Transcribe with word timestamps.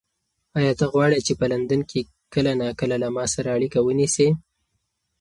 ایا 0.57 0.71
ته 0.79 0.85
غواړې 0.93 1.19
چې 1.27 1.33
په 1.39 1.45
لندن 1.53 1.81
کې 1.89 2.01
کله 2.33 2.51
ناکله 2.59 2.95
له 3.03 3.09
ما 3.15 3.25
سره 3.33 3.49
اړیکه 3.57 3.79
ونیسې؟ 3.83 4.27